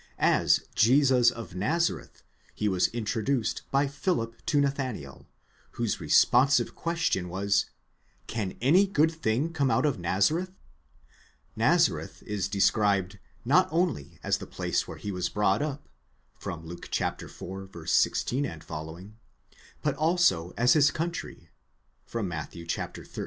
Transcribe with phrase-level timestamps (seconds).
[0.17, 2.23] As Jesus of Nazareth
[2.55, 5.27] he was introduced by Philip to Nathanael,
[5.73, 7.67] whose responsive question was,
[8.25, 10.49] Can any good thing come out of Nazareth?
[11.55, 15.87] Nazareth is described, not only as the place where he was brought up,
[16.39, 16.85] οὗ ἦν τεθραμμένος (Luke
[18.33, 18.41] iv.
[18.43, 19.09] τό f.),
[19.83, 21.51] but also as his country;
[22.11, 22.53] πατρὶς (Matt.
[22.55, 23.03] xiii.